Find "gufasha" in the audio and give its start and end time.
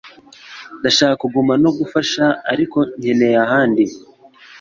1.77-2.23